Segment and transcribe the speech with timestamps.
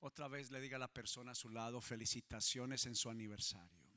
[0.00, 3.88] otra vez le diga a la persona a su lado felicitaciones en su aniversario.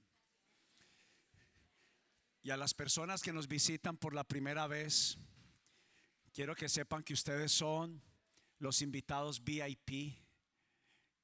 [2.43, 5.17] Y a las personas que nos visitan por la primera vez,
[6.34, 8.02] quiero que sepan que ustedes son
[8.57, 10.17] los invitados VIP.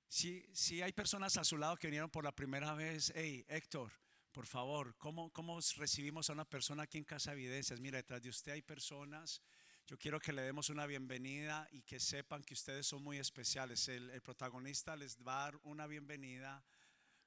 [0.07, 3.91] Si, si hay personas a su lado que vinieron por la primera vez, hey Héctor,
[4.31, 7.79] por favor, ¿cómo, ¿cómo recibimos a una persona aquí en Casa Evidencias?
[7.79, 9.41] Mira, detrás de usted hay personas
[9.87, 13.87] yo quiero que le demos una bienvenida y que sepan que ustedes son muy especiales.
[13.87, 16.61] El, protagonista les va a dar una bienvenida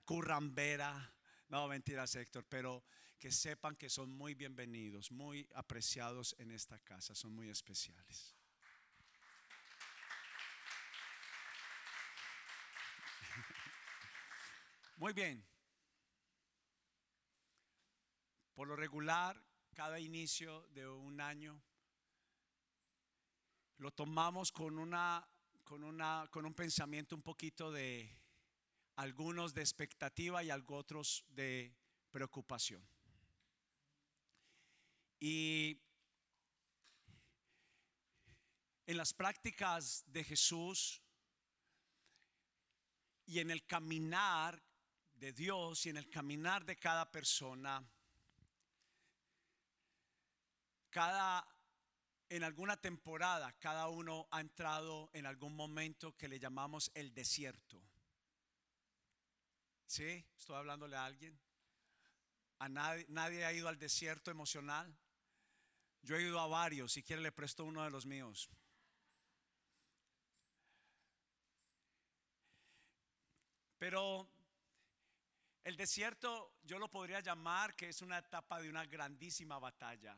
[0.05, 1.11] currambera.
[1.49, 2.85] No, mentiras, Héctor, pero
[3.19, 8.37] que sepan que son muy bienvenidos, muy apreciados en esta casa, son muy especiales.
[14.99, 15.43] Muy bien.
[18.53, 21.63] Por lo regular, cada inicio de un año
[23.81, 25.27] lo tomamos con, una,
[25.65, 28.15] con, una, con un pensamiento un poquito de
[28.97, 31.75] algunos de expectativa y otros de
[32.11, 32.87] preocupación.
[35.19, 35.81] Y
[38.87, 41.01] en las prácticas de Jesús
[43.25, 44.63] y en el caminar
[45.15, 47.83] de Dios y en el caminar de cada persona,
[50.91, 51.47] cada
[52.31, 57.83] en alguna temporada cada uno ha entrado en algún momento que le llamamos el desierto.
[59.87, 60.25] ¿Sí?
[60.37, 61.39] ¿Estoy hablándole a alguien?
[62.61, 64.97] ¿A nadie, nadie ha ido al desierto emocional?
[66.03, 68.49] Yo he ido a varios, si quiere le presto uno de los míos.
[73.77, 74.31] Pero
[75.65, 80.17] el desierto yo lo podría llamar que es una etapa de una grandísima batalla.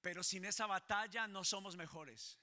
[0.00, 2.38] Pero sin esa batalla no somos mejores.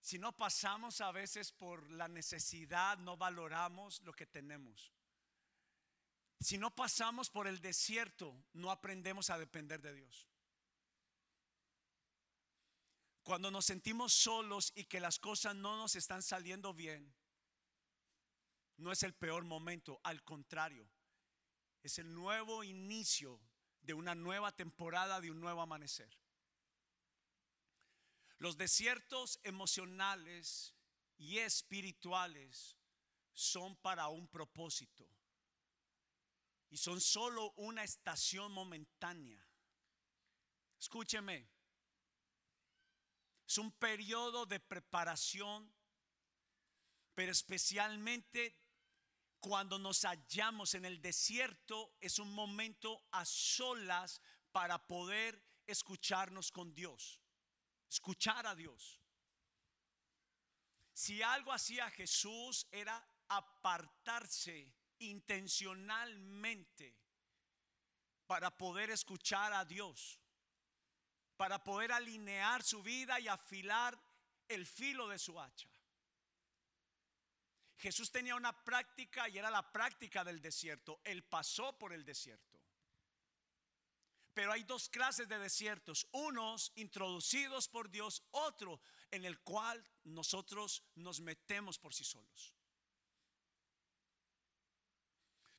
[0.00, 4.92] Si no pasamos a veces por la necesidad, no valoramos lo que tenemos.
[6.40, 10.26] Si no pasamos por el desierto, no aprendemos a depender de Dios.
[13.22, 17.14] Cuando nos sentimos solos y que las cosas no nos están saliendo bien,
[18.78, 20.88] no es el peor momento, al contrario,
[21.82, 23.40] es el nuevo inicio
[23.82, 26.10] de una nueva temporada, de un nuevo amanecer.
[28.38, 30.74] Los desiertos emocionales
[31.18, 32.76] y espirituales
[33.32, 35.06] son para un propósito
[36.70, 39.46] y son solo una estación momentánea.
[40.78, 41.50] Escúcheme,
[43.46, 45.74] es un periodo de preparación,
[47.14, 48.56] pero especialmente
[49.40, 54.20] cuando nos hallamos en el desierto es un momento a solas
[54.52, 57.20] para poder escucharnos con Dios,
[57.88, 59.00] escuchar a Dios.
[60.92, 66.94] Si algo hacía Jesús era apartarse intencionalmente
[68.26, 70.20] para poder escuchar a Dios,
[71.36, 73.98] para poder alinear su vida y afilar
[74.48, 75.68] el filo de su hacha.
[77.80, 81.00] Jesús tenía una práctica y era la práctica del desierto.
[81.02, 82.60] Él pasó por el desierto.
[84.34, 88.80] Pero hay dos clases de desiertos, unos introducidos por Dios, otro
[89.10, 92.54] en el cual nosotros nos metemos por sí solos.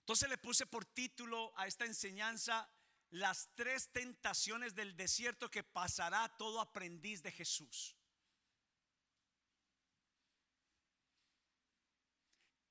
[0.02, 2.70] Entonces le puse por título a esta enseñanza
[3.10, 7.96] las tres tentaciones del desierto que pasará todo aprendiz de Jesús.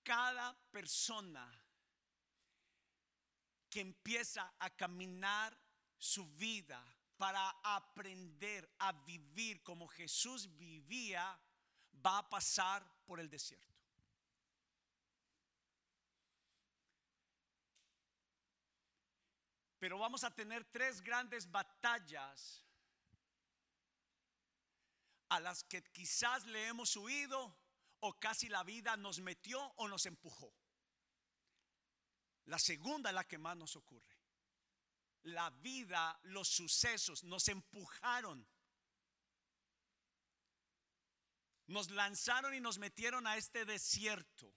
[0.03, 1.49] Cada persona
[3.69, 5.57] que empieza a caminar
[5.99, 6.83] su vida
[7.17, 11.39] para aprender a vivir como Jesús vivía,
[12.05, 13.71] va a pasar por el desierto.
[19.79, 22.65] Pero vamos a tener tres grandes batallas
[25.29, 27.55] a las que quizás le hemos huido
[28.01, 30.53] o casi la vida nos metió o nos empujó.
[32.47, 34.17] La segunda es la que más nos ocurre.
[35.23, 38.47] La vida, los sucesos nos empujaron.
[41.67, 44.53] Nos lanzaron y nos metieron a este desierto.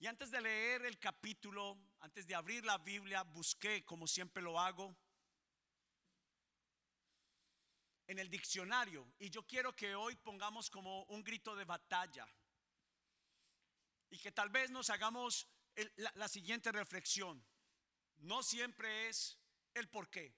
[0.00, 4.58] Y antes de leer el capítulo, antes de abrir la Biblia, busqué, como siempre lo
[4.58, 4.96] hago,
[8.12, 12.28] en el diccionario y yo quiero que hoy pongamos como un grito de batalla
[14.10, 15.48] y que tal vez nos hagamos
[15.96, 17.42] la, siguiente reflexión.
[18.18, 19.38] No siempre es
[19.72, 20.34] el por qué.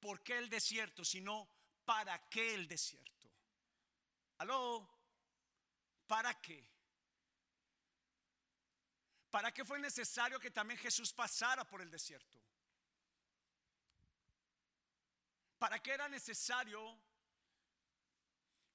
[0.00, 1.04] ¿Por qué el desierto?
[1.04, 1.46] Sino,
[1.84, 3.30] ¿para qué el desierto?
[4.38, 4.88] ¿Aló?
[6.06, 6.66] ¿Para qué?
[9.30, 12.40] ¿Para qué fue necesario que también Jesús pasara por el desierto?
[15.58, 17.09] ¿Para qué era necesario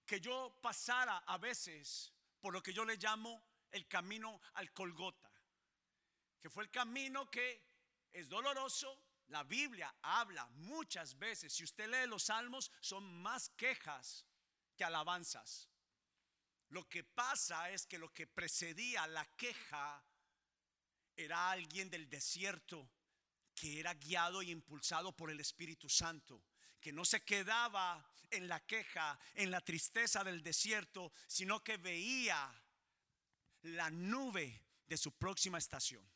[0.06, 5.31] que yo pasara a veces por lo que yo le llamo el camino al Colgota?
[6.40, 7.63] Que fue el camino que
[8.13, 9.02] es doloroso.
[9.28, 14.24] La Biblia habla muchas veces, si usted lee los salmos, son más quejas
[14.75, 15.69] que alabanzas.
[16.69, 20.06] Lo que pasa es que lo que precedía la queja
[21.16, 22.90] era alguien del desierto
[23.56, 26.44] que era guiado y impulsado por el Espíritu Santo,
[26.86, 32.54] que no se quedaba en la queja, en la tristeza del desierto, sino que veía
[33.64, 36.08] la nube de su próxima estación.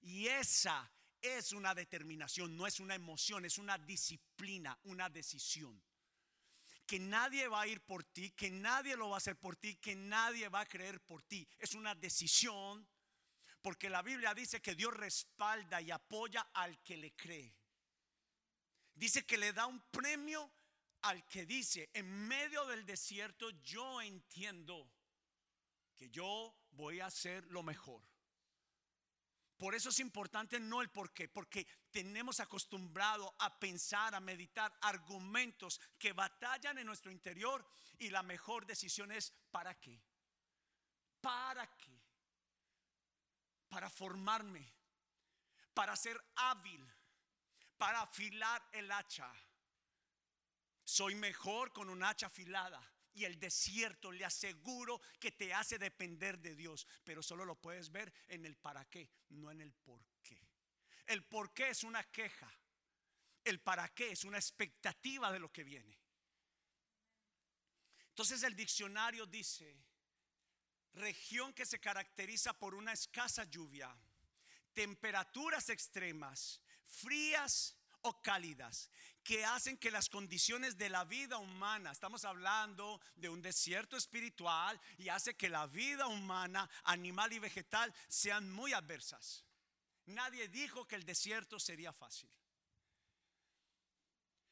[0.00, 0.90] Y esa
[1.22, 5.80] es una determinación, no es una emoción, es una disciplina, una decisión.
[6.84, 9.76] Que nadie va a ir por ti, que nadie lo va a hacer por ti,
[9.76, 11.48] que nadie va a creer por ti.
[11.60, 12.84] Es una decisión
[13.62, 17.54] porque la Biblia dice que Dios respalda y apoya al que le cree.
[18.94, 20.50] Dice que le da un premio
[21.02, 24.90] al que dice, en medio del desierto yo entiendo
[25.94, 28.02] que yo voy a hacer lo mejor.
[29.56, 34.76] Por eso es importante no el por qué, porque tenemos acostumbrado a pensar, a meditar
[34.80, 37.64] argumentos que batallan en nuestro interior
[37.98, 40.02] y la mejor decisión es ¿para qué?
[41.20, 42.04] ¿Para qué?
[43.74, 44.72] para formarme,
[45.74, 46.88] para ser hábil,
[47.76, 49.32] para afilar el hacha.
[50.84, 52.82] Soy mejor con un hacha afilada.
[53.14, 56.86] Y el desierto le aseguro que te hace depender de Dios.
[57.04, 60.40] Pero solo lo puedes ver en el para qué, no en el por qué.
[61.06, 62.52] El por qué es una queja.
[63.44, 65.96] El para qué es una expectativa de lo que viene.
[68.08, 69.76] Entonces el diccionario dice
[70.94, 73.94] región que se caracteriza por una escasa lluvia,
[74.72, 78.90] temperaturas extremas, frías o cálidas,
[79.22, 84.78] que hacen que las condiciones de la vida humana, estamos hablando de un desierto espiritual,
[84.98, 89.44] y hace que la vida humana, animal y vegetal, sean muy adversas.
[90.06, 92.30] Nadie dijo que el desierto sería fácil.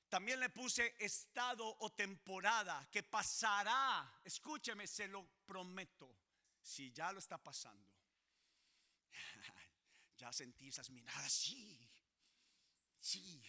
[0.08, 4.20] También le puse estado o temporada que pasará.
[4.24, 6.16] Escúcheme, se lo prometo
[6.62, 7.90] si ya lo está pasando,
[10.16, 11.78] ya sentí esas miradas, sí,
[13.02, 13.42] sí.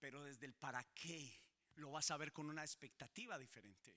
[0.00, 1.40] Pero desde el para qué
[1.76, 3.94] lo vas a ver con una expectativa diferente.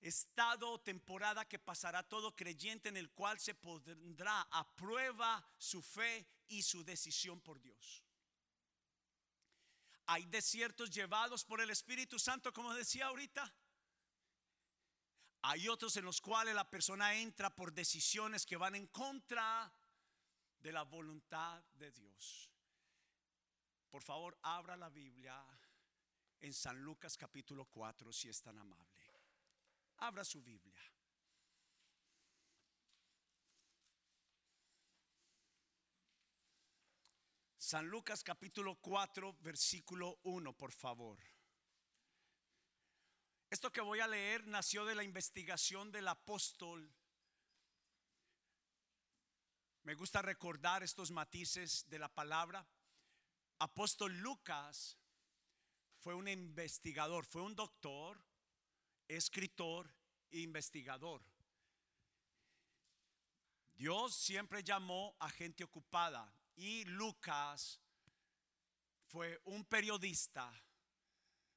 [0.00, 5.82] Estado o temporada que pasará todo creyente en el cual se pondrá a prueba su
[5.82, 8.04] fe y su decisión por Dios.
[10.06, 13.52] Hay desiertos llevados por el Espíritu Santo, como decía ahorita
[15.48, 19.72] hay otros en los cuales la persona entra por decisiones que van en contra
[20.66, 22.50] de la voluntad de Dios.
[23.88, 25.40] Por favor, abra la Biblia
[26.40, 29.04] en San Lucas capítulo 4, si es tan amable.
[29.98, 30.82] Abra su Biblia.
[37.56, 41.20] San Lucas capítulo 4, versículo 1, por favor.
[43.48, 46.92] Esto que voy a leer nació de la investigación del apóstol.
[49.86, 52.66] Me gusta recordar estos matices de la palabra.
[53.60, 54.98] Apóstol Lucas
[56.00, 58.20] fue un investigador, fue un doctor,
[59.06, 59.88] escritor
[60.32, 61.22] e investigador.
[63.76, 67.80] Dios siempre llamó a gente ocupada y Lucas
[69.06, 70.52] fue un periodista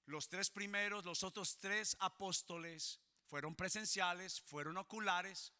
[0.05, 5.51] los tres primeros, los otros tres apóstoles fueron presenciales, fueron oculares,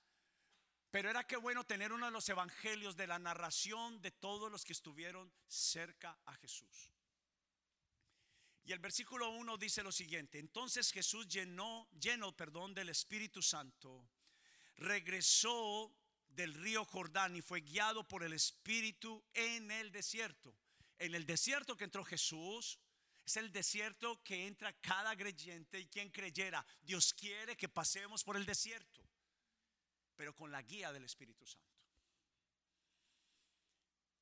[0.92, 4.66] pero era que bueno tener uno de los evangelios de la narración de todos los
[4.66, 6.92] que estuvieron cerca a Jesús.
[8.64, 14.08] Y el versículo 1 dice lo siguiente, entonces Jesús llenó, lleno, perdón, del Espíritu Santo,
[14.78, 15.92] regresó
[16.28, 20.56] del río Jordán y fue guiado por el Espíritu en el desierto.
[21.00, 22.80] En el desierto que entró Jesús,
[23.26, 26.66] es el desierto que entra cada creyente y quien creyera.
[26.82, 29.09] Dios quiere que pasemos por el desierto,
[30.20, 31.74] pero con la guía del Espíritu Santo.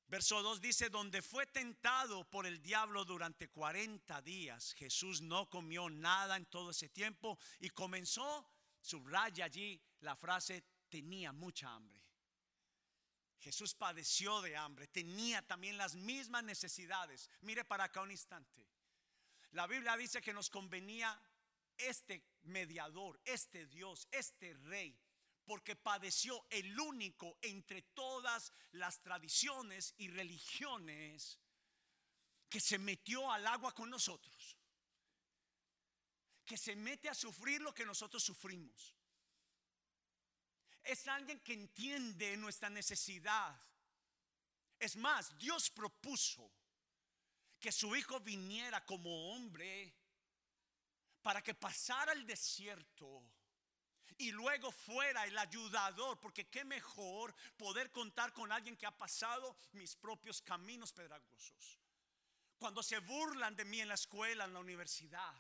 [0.06, 5.90] Verso 2 dice, donde fue tentado por el diablo durante 40 días, Jesús no comió
[5.90, 8.48] nada en todo ese tiempo y comenzó,
[8.80, 12.00] subraya allí la frase, tenía mucha hambre.
[13.40, 17.28] Jesús padeció de hambre, tenía también las mismas necesidades.
[17.42, 18.68] Mire para acá un instante.
[19.54, 21.20] La Biblia dice que nos convenía
[21.76, 24.96] este mediador, este Dios, este rey,
[25.48, 31.40] porque padeció el único entre todas las tradiciones y religiones
[32.50, 34.58] que se metió al agua con nosotros,
[36.46, 38.94] que se mete a sufrir lo que nosotros sufrimos.
[40.84, 43.58] Es alguien que entiende nuestra necesidad.
[44.78, 46.52] Es más, Dios propuso
[47.58, 49.96] que su hijo viniera como hombre
[51.22, 53.24] para que pasara el desierto
[54.18, 59.56] y luego fuera el ayudador, porque qué mejor poder contar con alguien que ha pasado
[59.74, 61.80] mis propios caminos pedagosos.
[62.58, 65.36] Cuando se burlan de mí en la escuela, en la universidad,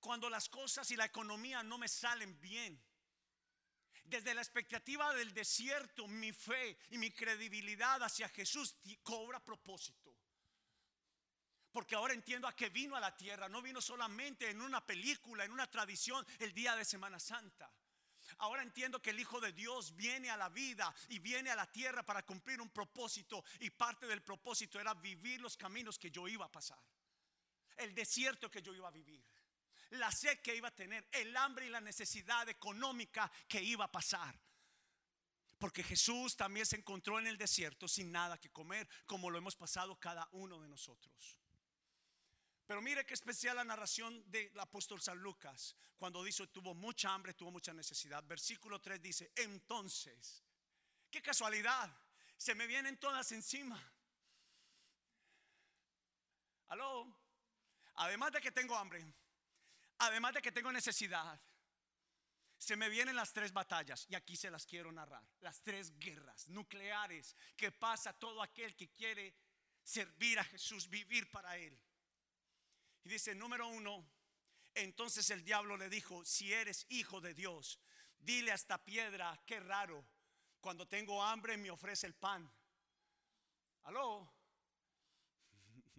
[0.00, 2.82] cuando las cosas y la economía no me salen bien,
[4.04, 10.01] desde la expectativa del desierto, mi fe y mi credibilidad hacia Jesús cobra propósito.
[11.72, 13.48] Porque ahora entiendo a que vino a la tierra.
[13.48, 17.72] No vino solamente en una película, en una tradición, el día de Semana Santa.
[18.38, 21.70] Ahora entiendo que el Hijo de Dios viene a la vida y viene a la
[21.70, 23.42] tierra para cumplir un propósito.
[23.60, 26.78] Y parte del propósito era vivir los caminos que yo iba a pasar.
[27.76, 29.24] El desierto que yo iba a vivir.
[29.90, 31.08] La sed que iba a tener.
[31.10, 34.38] El hambre y la necesidad económica que iba a pasar.
[35.58, 39.54] Porque Jesús también se encontró en el desierto sin nada que comer, como lo hemos
[39.54, 41.38] pasado cada uno de nosotros.
[42.72, 47.34] Pero mire qué especial la narración del apóstol San Lucas, cuando dice tuvo mucha hambre,
[47.34, 48.24] tuvo mucha necesidad.
[48.24, 50.42] Versículo 3 dice, entonces,
[51.10, 51.94] qué casualidad,
[52.34, 53.78] se me vienen todas encima.
[56.68, 57.14] Aló,
[57.96, 59.04] además de que tengo hambre,
[59.98, 61.38] además de que tengo necesidad,
[62.56, 66.48] se me vienen las tres batallas y aquí se las quiero narrar, las tres guerras
[66.48, 69.34] nucleares que pasa todo aquel que quiere
[69.82, 71.78] servir a Jesús, vivir para Él.
[73.04, 74.06] Y dice, número uno,
[74.74, 77.80] entonces el diablo le dijo, si eres hijo de Dios,
[78.18, 80.06] dile a esta piedra, qué raro,
[80.60, 82.50] cuando tengo hambre me ofrece el pan.
[83.82, 84.32] Aló.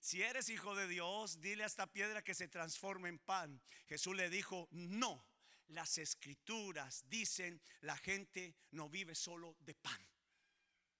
[0.00, 3.62] Si eres hijo de Dios, dile a esta piedra que se transforme en pan.
[3.86, 5.24] Jesús le dijo, no,
[5.68, 10.04] las escrituras dicen, la gente no vive solo de pan.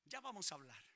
[0.05, 0.92] Ya vamos a hablar.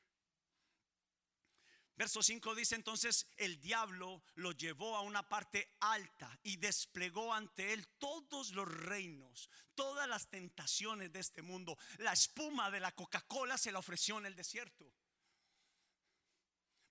[1.96, 7.72] Verso 5 dice entonces, el diablo lo llevó a una parte alta y desplegó ante
[7.72, 11.78] él todos los reinos, todas las tentaciones de este mundo.
[11.98, 14.92] La espuma de la Coca-Cola se la ofreció en el desierto.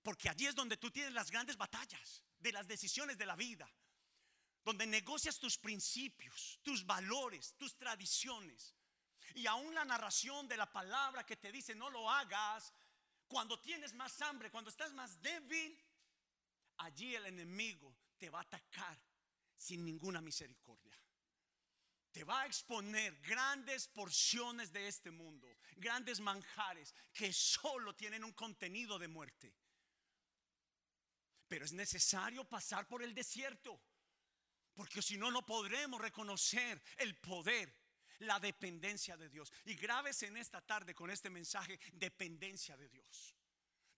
[0.02, 3.72] Porque allí es donde tú tienes las grandes batallas de las decisiones de la vida,
[4.64, 8.74] donde negocias tus principios, tus valores, tus tradiciones.
[9.34, 12.72] Y aún la narración de la palabra que te dice no lo hagas,
[13.26, 15.78] cuando tienes más hambre, cuando estás más débil,
[16.78, 18.98] allí el enemigo te va a atacar
[19.56, 20.96] sin ninguna misericordia.
[22.12, 28.32] Te va a exponer grandes porciones de este mundo, grandes manjares que solo tienen un
[28.32, 29.54] contenido de muerte.
[31.46, 33.78] Pero es necesario pasar por el desierto,
[34.74, 37.85] porque si no, no podremos reconocer el poder
[38.20, 39.52] la dependencia de Dios.
[39.64, 43.34] Y graves en esta tarde con este mensaje, dependencia de Dios.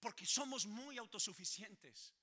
[0.00, 2.14] Porque somos muy autosuficientes.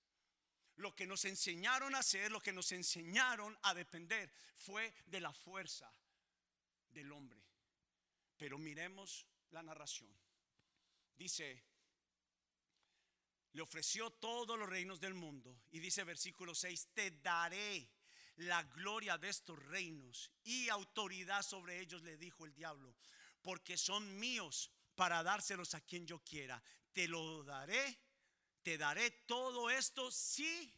[0.77, 5.33] Lo que nos enseñaron a hacer, lo que nos enseñaron a depender, fue de la
[5.33, 5.91] fuerza
[6.89, 7.41] del hombre.
[8.37, 10.13] Pero miremos la narración.
[11.15, 11.63] Dice,
[13.53, 15.57] le ofreció todos los reinos del mundo.
[15.71, 17.89] Y dice versículo 6, te daré
[18.37, 22.95] la gloria de estos reinos y autoridad sobre ellos, le dijo el diablo,
[23.41, 26.61] porque son míos para dárselos a quien yo quiera.
[26.91, 27.99] Te lo daré,
[28.61, 30.73] te daré todo esto si...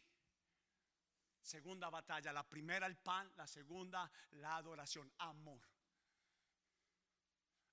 [1.40, 5.66] Segunda batalla, la primera el pan, la segunda la adoración, amor.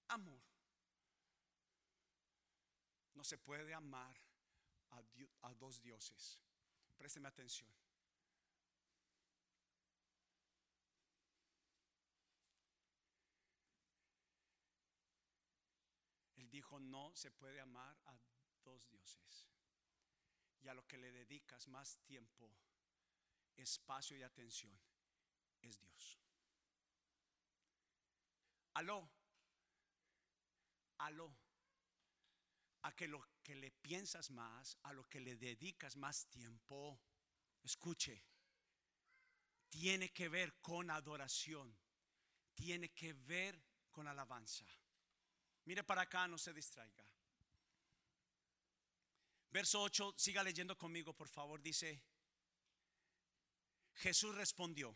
[0.08, 0.42] Amor.
[3.16, 4.16] No se puede amar
[4.92, 5.02] a,
[5.42, 6.40] a dos dioses.
[6.96, 7.70] Présteme atención.
[16.56, 18.18] Dijo, no se puede amar a
[18.64, 19.48] dos dioses.
[20.62, 22.50] Y a lo que le dedicas más tiempo,
[23.56, 24.78] espacio y atención
[25.62, 26.20] es Dios.
[28.74, 29.10] Aló,
[30.98, 31.36] aló,
[32.82, 37.00] a que lo que le piensas más, a lo que le dedicas más tiempo,
[37.64, 38.24] escuche,
[39.70, 41.78] tiene que ver con adoración,
[42.54, 44.66] tiene que ver con alabanza.
[45.66, 47.04] Mire para acá, no se distraiga.
[49.52, 51.62] Verso 8, siga leyendo conmigo, por favor.
[51.62, 52.02] Dice,
[53.96, 54.96] Jesús respondió,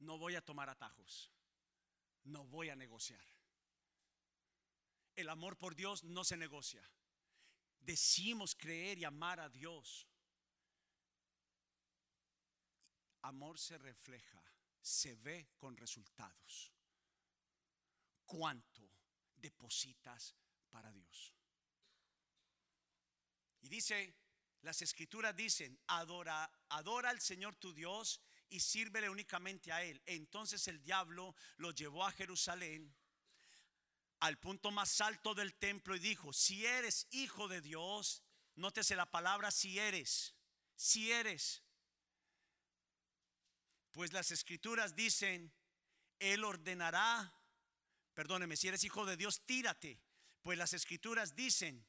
[0.00, 1.30] no voy a tomar atajos,
[2.24, 3.24] no voy a negociar.
[5.16, 6.82] El amor por Dios no se negocia.
[7.80, 10.06] Decimos creer y amar a Dios.
[13.22, 14.42] Amor se refleja,
[14.80, 16.72] se ve con resultados.
[18.30, 18.88] ¿Cuánto
[19.34, 20.36] depositas
[20.70, 21.34] para Dios?
[23.62, 24.14] Y dice,
[24.62, 30.00] las escrituras dicen, adora, adora al Señor tu Dios y sírvele únicamente a Él.
[30.06, 32.94] Entonces el diablo lo llevó a Jerusalén
[34.20, 38.22] al punto más alto del templo y dijo, si eres hijo de Dios,
[38.54, 40.36] nótese la palabra si eres,
[40.76, 41.64] si eres.
[43.90, 45.52] Pues las escrituras dicen,
[46.20, 47.34] Él ordenará,
[48.20, 49.98] perdóneme, si eres hijo de Dios, tírate.
[50.42, 51.86] Pues las escrituras dicen,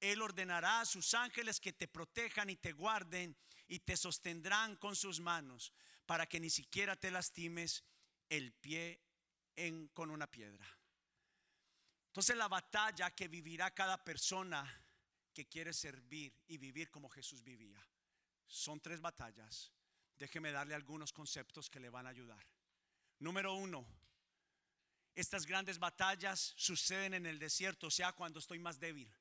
[0.00, 3.34] Él ordenará a sus ángeles que te protejan y te guarden
[3.68, 5.72] y te sostendrán con sus manos
[6.04, 7.84] para que ni siquiera te lastimes
[8.28, 9.00] el pie
[9.56, 10.66] en, con una piedra.
[12.08, 14.70] Entonces la batalla que vivirá cada persona
[15.32, 17.82] que quiere servir y vivir como Jesús vivía.
[18.46, 19.72] Son tres batallas.
[20.18, 22.46] Déjeme darle algunos conceptos que le van a ayudar.
[23.20, 23.86] Número uno,
[25.14, 29.12] estas grandes batallas suceden en el desierto, o sea, cuando estoy más débil.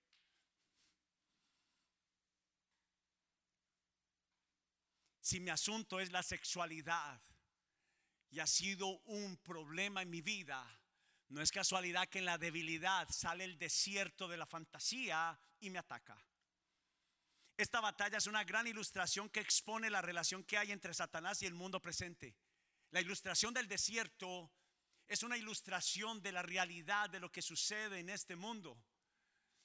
[5.20, 7.22] Si mi asunto es la sexualidad
[8.30, 10.66] y ha sido un problema en mi vida,
[11.30, 15.80] no es casualidad que en la debilidad sale el desierto de la fantasía y me
[15.80, 16.18] ataca.
[17.56, 21.46] Esta batalla es una gran ilustración que expone la relación que hay entre Satanás y
[21.46, 22.36] el mundo presente.
[22.90, 24.52] La ilustración del desierto
[25.08, 28.78] es una ilustración de la realidad de lo que sucede en este mundo.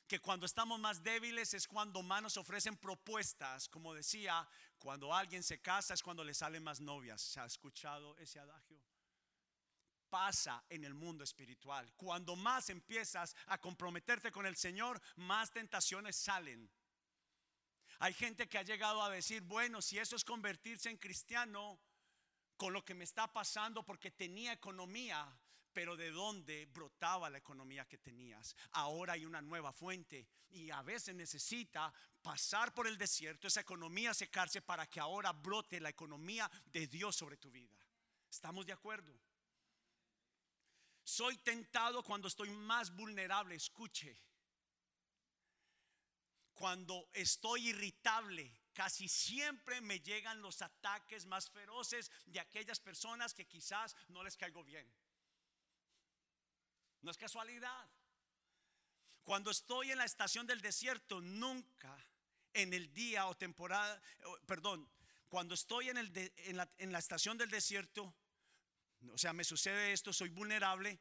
[0.06, 3.68] Que cuando estamos más débiles es cuando más nos ofrecen propuestas.
[3.68, 7.20] Como decía, cuando alguien se casa es cuando le salen más novias.
[7.20, 8.80] ¿Se ha escuchado ese adagio?
[10.08, 11.92] pasa en el mundo espiritual.
[11.96, 16.70] Cuando más empiezas a comprometerte con el Señor, más tentaciones salen.
[17.98, 21.78] Hay gente que ha llegado a decir, bueno, si eso es convertirse en cristiano,
[22.56, 25.26] con lo que me está pasando porque tenía economía,
[25.72, 28.56] pero de dónde brotaba la economía que tenías.
[28.72, 31.92] Ahora hay una nueva fuente y a veces necesita
[32.22, 37.14] pasar por el desierto, esa economía secarse para que ahora brote la economía de Dios
[37.14, 37.76] sobre tu vida.
[38.30, 39.12] ¿Estamos de acuerdo?
[41.04, 44.18] Soy tentado cuando estoy más vulnerable, escuche.
[46.54, 53.46] Cuando estoy irritable, casi siempre me llegan los ataques más feroces de aquellas personas que
[53.46, 54.86] quizás no les caigo bien.
[57.00, 57.90] No es casualidad.
[59.24, 61.96] Cuando estoy en la estación del desierto, nunca
[62.52, 63.98] en el día o temporada,
[64.44, 64.86] perdón,
[65.30, 68.14] cuando estoy en, el en, la, la estación del desierto,
[69.10, 71.00] o sea, me sucede esto, soy vulnerable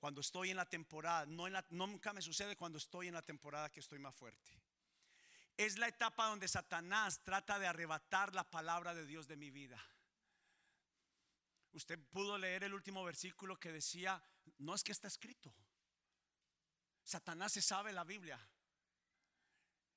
[0.00, 3.22] cuando estoy en la temporada, no en la, nunca me sucede cuando estoy en la
[3.22, 4.67] temporada que estoy más fuerte.
[5.58, 9.84] Es la etapa donde Satanás trata de arrebatar la palabra de Dios de mi vida.
[11.72, 14.22] Usted pudo leer el último versículo que decía,
[14.58, 15.52] no es que está escrito.
[17.02, 18.38] Satanás se sabe la Biblia.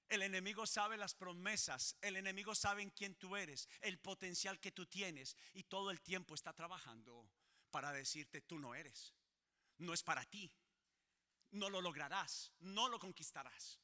[0.09, 4.71] El enemigo sabe las promesas, el enemigo sabe en quién tú eres, el potencial que
[4.71, 7.29] tú tienes y todo el tiempo está trabajando
[7.69, 9.13] para decirte tú no eres.
[9.77, 10.51] No es para ti.
[11.51, 13.79] No lo lograrás, no lo conquistarás.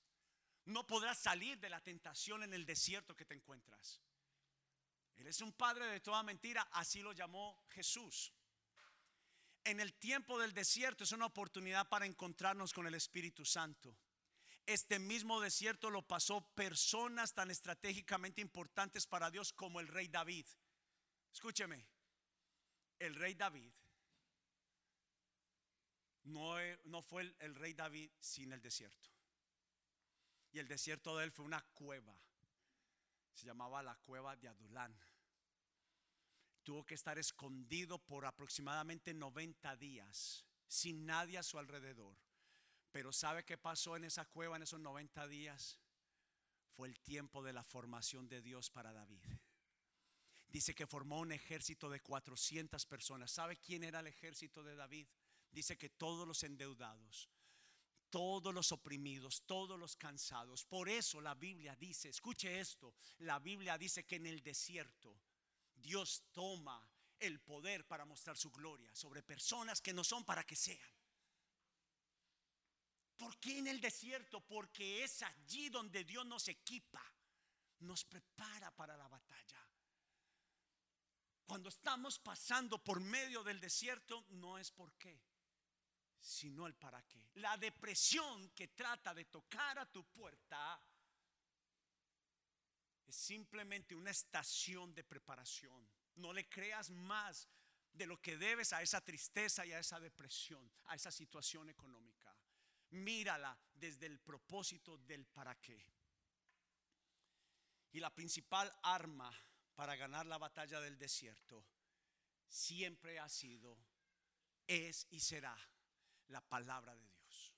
[0.67, 4.01] No podrás salir de la tentación en el desierto que te encuentras.
[5.15, 8.33] Él es un padre de toda mentira, así lo llamó Jesús.
[9.63, 13.97] En el tiempo del desierto es una oportunidad para encontrarnos con el Espíritu Santo.
[14.65, 20.45] Este mismo desierto lo pasó personas tan estratégicamente importantes para Dios como el rey David.
[21.31, 21.87] Escúcheme,
[22.99, 23.71] el rey David
[26.23, 29.16] no, no fue el, el rey David sin el desierto.
[30.57, 32.19] Y el desierto de él fue una cueva.
[33.31, 34.97] Se llamaba la cueva de Adulán.
[36.63, 42.17] Tuvo que estar escondido por aproximadamente 90 días, sin nadie a su alrededor
[42.97, 45.79] pero ¿sabe qué pasó en esa cueva en esos 90 días?
[46.75, 49.23] Fue el tiempo de la formación de Dios para David.
[50.47, 53.29] Dice que formó un ejército de 400 personas.
[53.29, 55.07] ¿Sabe quién era el ejército de David?
[55.51, 57.29] Dice que todos los endeudados,
[58.09, 60.65] todos los oprimidos, todos los cansados.
[60.65, 65.19] Por eso la Biblia dice, escuche esto, la Biblia dice que en el desierto
[65.75, 66.87] Dios toma
[67.19, 70.89] el poder para mostrar su gloria sobre personas que no son para que sean.
[73.17, 74.41] ¿Por qué en el desierto?
[74.41, 77.03] Porque es allí donde Dios nos equipa,
[77.79, 79.67] nos prepara para la batalla.
[81.47, 85.19] Cuando estamos pasando por medio del desierto, no es por qué,
[86.19, 87.29] sino el para qué.
[87.35, 90.81] La depresión que trata de tocar a tu puerta
[93.05, 95.87] es simplemente una estación de preparación.
[96.15, 97.47] No le creas más
[97.93, 102.35] de lo que debes a esa tristeza y a esa depresión, a esa situación económica.
[102.89, 105.83] Mírala desde el propósito del para qué.
[107.91, 109.31] Y la principal arma
[109.75, 111.65] para ganar la batalla del desierto
[112.47, 113.77] siempre ha sido,
[114.67, 115.57] es y será
[116.29, 117.53] la palabra de Dios.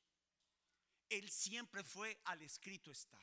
[1.09, 3.19] Él siempre fue al escrito está.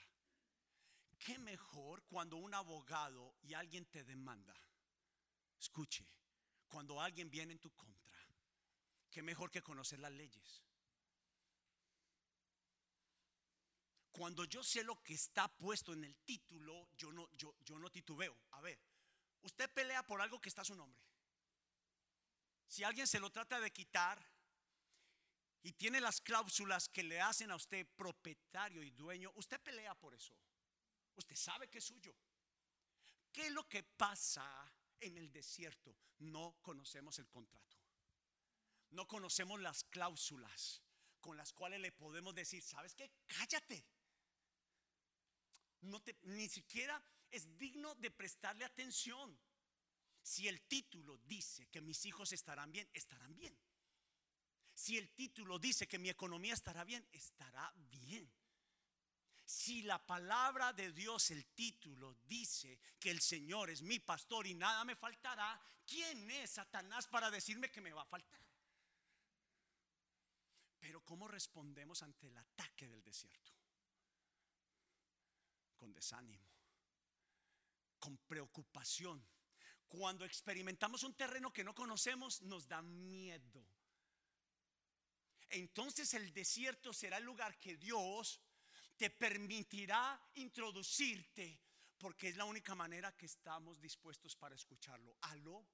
[1.19, 4.55] ¿Qué mejor cuando un abogado y alguien te demanda?
[5.59, 6.07] Escuche,
[6.69, 8.19] cuando alguien viene en tu contra,
[9.11, 10.63] ¿qué mejor que conocer las leyes?
[14.11, 17.91] Cuando yo sé lo que está puesto en el título, yo no, yo, yo no
[17.91, 18.37] titubeo.
[18.53, 18.81] A ver,
[19.43, 21.03] usted pelea por algo que está a su nombre.
[22.67, 24.25] Si alguien se lo trata de quitar
[25.67, 30.15] y tiene las cláusulas que le hacen a usted propietario y dueño, usted pelea por
[30.15, 30.33] eso.
[31.17, 32.15] Usted sabe que es suyo.
[33.33, 35.97] ¿Qué es lo que pasa en el desierto?
[36.19, 37.77] No conocemos el contrato.
[38.91, 40.85] No conocemos las cláusulas
[41.21, 43.11] con las cuales le podemos decir, ¿sabes qué?
[43.27, 43.85] Cállate
[46.23, 49.37] ni siquiera es digno de prestarle atención.
[50.23, 53.59] Si el título dice que mis hijos estarán bien, estarán bien.
[54.77, 58.31] Si el título dice que mi economía estará bien, estará bien.
[59.45, 64.55] Si la palabra de Dios, el título, dice que el Señor es mi pastor y
[64.55, 68.41] nada me faltará, ¿quién es Satanás para decirme que me va a faltar?
[70.79, 73.57] Pero ¿cómo respondemos ante el ataque del desierto?
[75.77, 76.49] con desánimo,
[77.99, 79.25] con preocupación.
[79.89, 83.65] Cuando experimentamos un terreno que no conocemos, nos da miedo.
[85.51, 88.41] Entonces el desierto será el lugar que Dios
[88.97, 91.61] te permitirá introducirte,
[91.99, 95.17] porque es la única manera que estamos dispuestos para escucharlo.
[95.23, 95.67] Aló.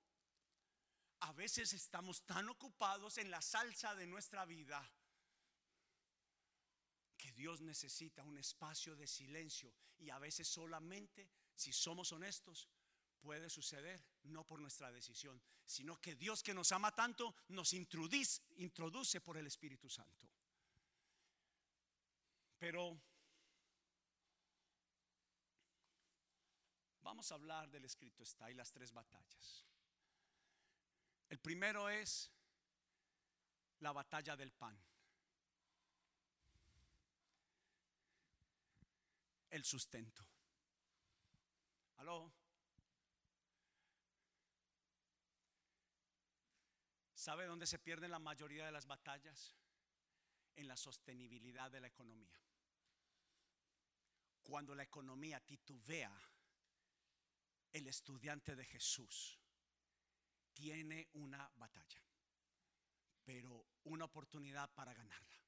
[1.21, 4.93] A veces estamos tan ocupados en la salsa de nuestra vida
[7.17, 12.69] que Dios necesita un espacio de silencio y a veces solamente, si somos honestos,
[13.21, 19.21] puede suceder no por nuestra decisión, sino que Dios que nos ama tanto nos introduce,
[19.21, 20.29] por el Espíritu Santo.
[22.59, 23.01] Pero
[27.03, 29.67] vamos a hablar del escrito está y las tres batallas.
[31.29, 32.31] El primero es
[33.81, 34.79] la batalla del pan.
[39.53, 40.27] el sustento.
[41.99, 42.33] ¿Aló?
[47.23, 49.55] ¿Sabe dónde se pierden la mayoría de las batallas?
[50.57, 52.37] En la sostenibilidad de la economía.
[54.43, 56.13] Cuando la economía titubea,
[57.73, 59.39] el estudiante de Jesús
[60.53, 62.03] tiene una batalla,
[63.23, 65.39] pero una oportunidad para ganarla.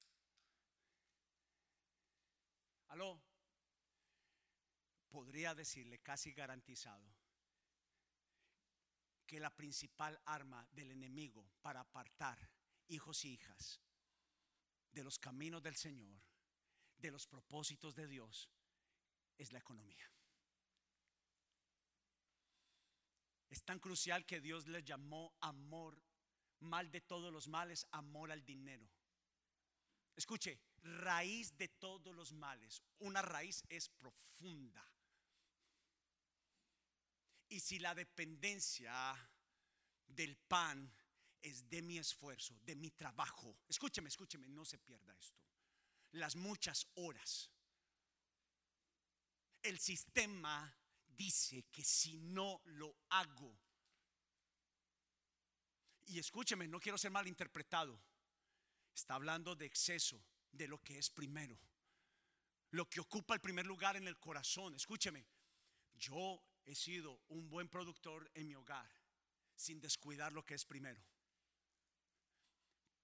[2.87, 3.21] ¿Aló?
[5.09, 7.05] podría decirle casi garantizado
[9.27, 12.39] que la principal arma del enemigo para apartar
[12.89, 13.81] hijos y hijas
[14.93, 16.21] de los caminos del Señor,
[16.99, 18.49] de los propósitos de Dios,
[19.37, 20.11] es la economía.
[23.51, 26.03] Es tan crucial que Dios le llamó amor,
[26.61, 28.89] mal de todos los males, amor al dinero.
[30.17, 32.83] Escuche, raíz de todos los males.
[32.99, 34.94] Una raíz es profunda.
[37.49, 39.15] Y si la dependencia
[40.07, 40.93] del pan
[41.43, 45.41] es de mi esfuerzo, de mi trabajo, escúcheme, escúcheme, no se pierda esto.
[46.13, 47.51] Las muchas horas.
[49.63, 50.75] El sistema
[51.07, 53.59] dice que si no lo hago,
[56.07, 57.99] y escúcheme, no quiero ser mal interpretado,
[58.95, 61.59] está hablando de exceso, de lo que es primero,
[62.71, 64.75] lo que ocupa el primer lugar en el corazón.
[64.75, 65.27] Escúcheme,
[65.95, 68.90] yo he sido un buen productor en mi hogar
[69.57, 71.03] sin descuidar lo que es primero.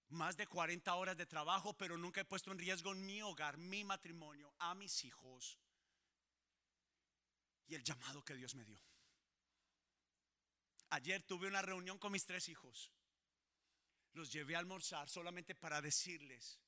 [0.08, 3.84] Más de 40 horas de trabajo, pero nunca he puesto en riesgo mi hogar, mi
[3.84, 5.58] matrimonio, a mis hijos
[7.68, 8.82] y el llamado que Dios me dio.
[10.90, 12.90] Ayer tuve una reunión con mis tres hijos.
[14.12, 16.58] Los llevé a almorzar solamente para decirles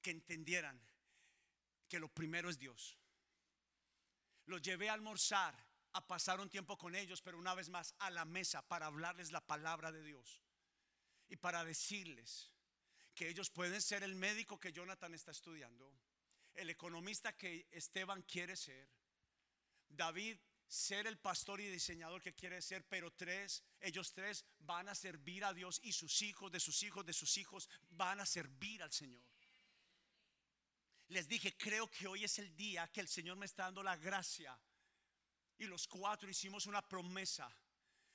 [0.00, 0.82] que entendieran
[1.88, 2.98] que lo primero es Dios.
[4.46, 5.54] Los llevé a almorzar,
[5.92, 9.32] a pasar un tiempo con ellos, pero una vez más a la mesa para hablarles
[9.32, 10.42] la palabra de Dios
[11.28, 12.50] y para decirles
[13.14, 15.94] que ellos pueden ser el médico que Jonathan está estudiando,
[16.54, 18.88] el economista que Esteban quiere ser,
[19.88, 20.38] David
[20.72, 25.44] ser el pastor y diseñador que quiere ser, pero tres, ellos tres van a servir
[25.44, 28.90] a Dios y sus hijos, de sus hijos, de sus hijos, van a servir al
[28.90, 29.22] Señor.
[31.08, 33.98] Les dije, creo que hoy es el día que el Señor me está dando la
[33.98, 34.58] gracia.
[35.62, 37.48] Y los cuatro hicimos una promesa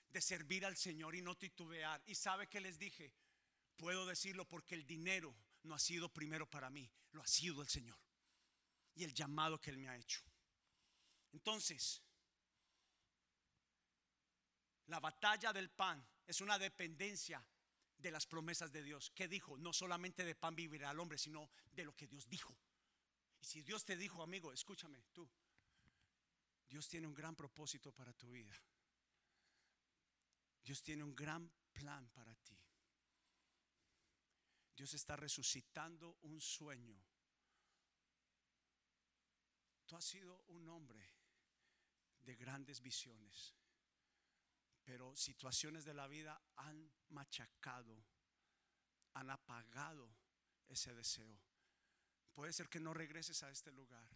[0.10, 2.04] de servir al Señor y no titubear.
[2.06, 3.14] Y sabe que les dije,
[3.78, 5.34] puedo decirlo porque el dinero
[5.64, 7.98] no ha sido primero para mí, lo ha sido el Señor.
[8.96, 10.20] Y el llamado que Él me ha hecho.
[11.32, 12.04] Entonces,
[14.88, 17.42] la batalla del pan es una dependencia
[17.98, 19.10] de las promesas de Dios.
[19.16, 19.58] ¿Qué dijo?
[19.58, 22.54] No solamente de pan vivirá el hombre, sino de lo que Dios dijo.
[23.40, 25.30] Y si Dios te dijo, amigo, escúchame, tú,
[26.68, 28.54] Dios tiene un gran propósito para tu vida.
[30.64, 32.58] Dios tiene un gran plan para ti.
[34.76, 37.02] Dios está resucitando un sueño.
[39.86, 41.10] Tú has sido un hombre
[42.20, 43.58] de grandes visiones
[44.88, 48.06] pero situaciones de la vida han machacado,
[49.16, 50.16] han apagado
[50.70, 51.38] ese deseo.
[52.34, 54.10] Puede ser que no regreses a este lugar,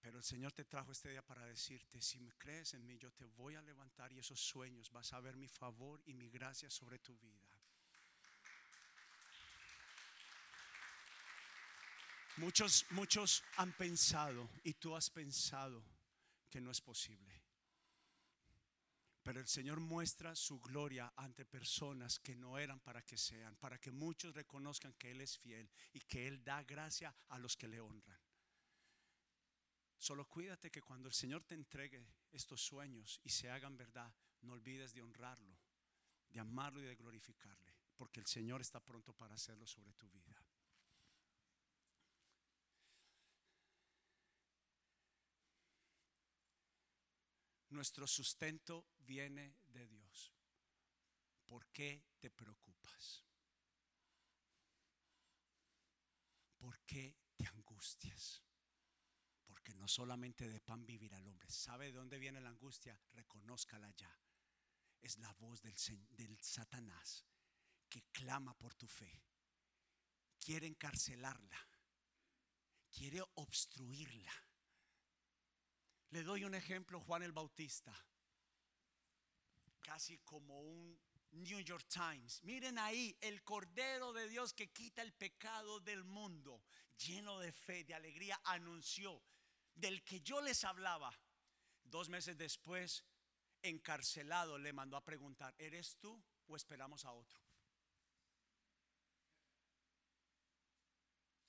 [0.00, 3.12] pero el Señor te trajo este día para decirte, si me crees en mí, yo
[3.12, 6.70] te voy a levantar y esos sueños vas a ver mi favor y mi gracia
[6.70, 7.56] sobre tu vida.
[12.38, 15.82] Muchos, muchos han pensado y tú has pensado
[16.50, 17.42] que no es posible.
[19.22, 23.78] Pero el Señor muestra su gloria ante personas que no eran para que sean, para
[23.80, 27.66] que muchos reconozcan que Él es fiel y que Él da gracia a los que
[27.66, 28.25] le honran.
[29.98, 34.52] Solo cuídate que cuando el Señor te entregue estos sueños y se hagan verdad, no
[34.52, 35.58] olvides de honrarlo,
[36.28, 40.36] de amarlo y de glorificarle, porque el Señor está pronto para hacerlo sobre tu vida.
[47.70, 50.32] Nuestro sustento viene de Dios.
[51.44, 53.24] ¿Por qué te preocupas?
[56.56, 58.45] ¿Por qué te angustias?
[59.46, 61.48] Porque no solamente de pan vivirá el hombre.
[61.50, 63.00] ¿Sabe de dónde viene la angustia?
[63.12, 64.14] Reconózcala ya.
[65.00, 65.76] Es la voz del,
[66.10, 67.24] del Satanás
[67.88, 69.22] que clama por tu fe.
[70.38, 71.58] Quiere encarcelarla.
[72.90, 74.32] Quiere obstruirla
[76.10, 77.94] le doy un ejemplo, Juan el Bautista,
[79.82, 80.98] casi como un
[81.32, 82.42] New York Times.
[82.44, 86.62] Miren ahí, el Cordero de Dios que quita el pecado del mundo,
[86.96, 89.20] lleno de fe, de alegría, anunció
[89.76, 91.16] del que yo les hablaba.
[91.84, 93.04] Dos meses después,
[93.62, 97.40] encarcelado, le mandó a preguntar, ¿eres tú o esperamos a otro?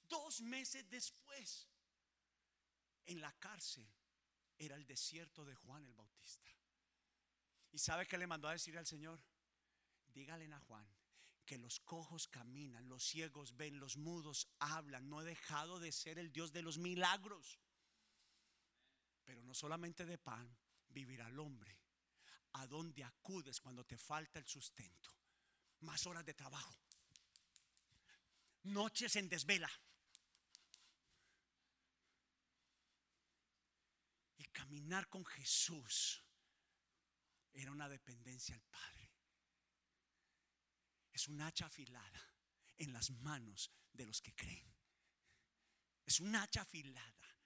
[0.04, 1.68] Dos meses después,
[3.06, 3.88] en la cárcel,
[4.60, 6.50] era el desierto de Juan el Bautista.
[7.72, 9.22] ¿Y sabe qué le mandó a decir al Señor?
[10.14, 10.88] Dígale a Juan
[11.46, 15.10] que los cojos caminan, los ciegos ven, los mudos hablan.
[15.10, 17.58] No he dejado de ser el Dios de los milagros.
[19.28, 20.48] Pero no solamente de pan
[20.88, 21.78] vivirá el hombre.
[22.54, 25.12] ¿A dónde acudes cuando te falta el sustento?
[25.82, 26.80] Más horas de trabajo.
[28.64, 29.70] Noches en desvela.
[34.58, 36.24] caminar con Jesús
[37.54, 39.12] era una dependencia al Padre.
[41.12, 42.22] Es un hacha afilada
[42.78, 44.76] en las manos de los que creen.
[46.06, 47.37] Es un hacha afilada.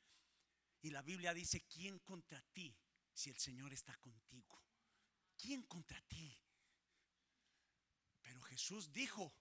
[0.82, 2.76] Y la Biblia dice, ¿quién contra ti
[3.14, 4.64] si el Señor está contigo?
[5.38, 6.36] ¿Quién contra ti?
[8.22, 9.34] Pero Jesús dijo,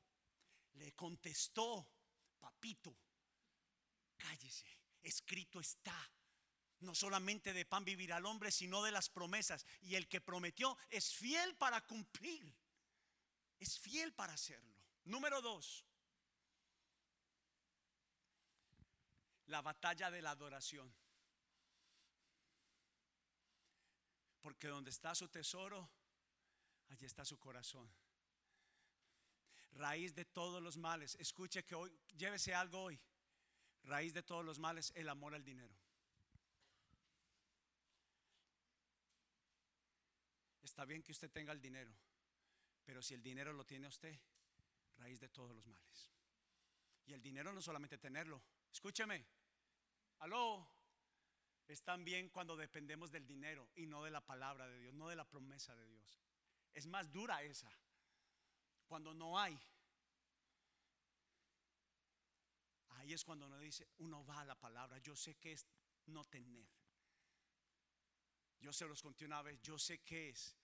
[0.74, 1.88] le contestó,
[2.38, 2.96] papito,
[4.16, 4.66] cállese,
[5.03, 6.11] escrito está
[6.81, 9.66] no solamente de pan vivirá el hombre, sino de las promesas.
[9.83, 12.55] Y el que prometió es fiel para cumplir.
[13.59, 14.74] Es fiel para hacerlo.
[15.05, 15.85] Número dos.
[19.46, 20.94] La batalla de la adoración.
[24.40, 25.88] Porque donde está su tesoro,
[26.88, 27.90] allí está su corazón.
[29.72, 31.16] Raíz de todos los males.
[31.20, 33.00] Escuche que hoy, llévese algo hoy.
[33.85, 35.74] Raíz de todos los males, el amor al dinero.
[40.62, 41.92] Está bien que usted tenga el dinero,
[42.85, 44.18] pero si el dinero lo tiene usted,
[44.98, 46.11] raíz de todos los males.
[47.07, 48.40] Y el dinero no solamente tenerlo.
[48.72, 49.26] Escúcheme.
[50.20, 50.80] Aló.
[51.70, 55.14] Es también cuando dependemos del dinero y no de la palabra de Dios, no de
[55.14, 56.18] la promesa de Dios.
[56.74, 57.70] Es más dura esa.
[58.88, 59.56] Cuando no hay.
[62.88, 64.98] Ahí es cuando uno dice, uno va a la palabra.
[64.98, 65.64] Yo sé que es
[66.06, 66.66] no tener.
[68.59, 70.56] Yo se los conté una vez, yo sé que es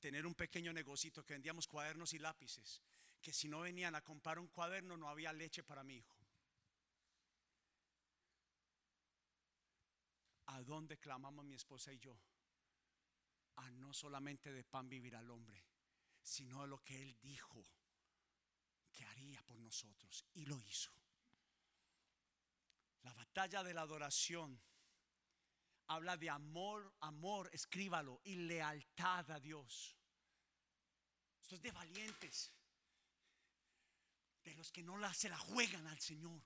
[0.00, 2.80] tener un pequeño negocito que vendíamos cuadernos y lápices,
[3.20, 6.15] que si no venían a comprar un cuaderno no había leche para mi hijo.
[10.46, 12.18] ¿A dónde clamamos mi esposa y yo?
[13.56, 15.64] A no solamente de pan vivir al hombre,
[16.22, 17.62] sino de lo que Él dijo
[18.92, 20.24] que haría por nosotros.
[20.34, 20.90] Y lo hizo.
[23.02, 24.60] La batalla de la adoración
[25.88, 29.96] habla de amor, amor, escríbalo, y lealtad a Dios.
[31.40, 32.52] Esto es de valientes,
[34.42, 36.42] de los que no la, se la juegan al Señor,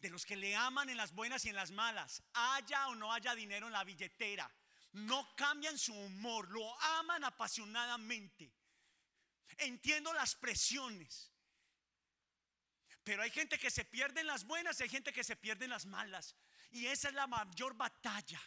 [0.00, 3.12] de los que le aman en las buenas y en las malas, haya o no
[3.12, 4.50] haya dinero en la billetera,
[4.92, 8.52] no cambian su humor, lo aman apasionadamente.
[9.58, 11.32] Entiendo las presiones.
[13.02, 15.64] Pero hay gente que se pierde en las buenas y hay gente que se pierde
[15.64, 16.36] en las malas.
[16.70, 18.40] Y esa es la mayor batalla.